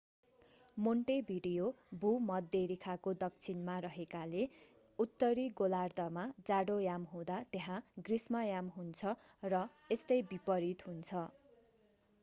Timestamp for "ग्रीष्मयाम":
8.09-8.75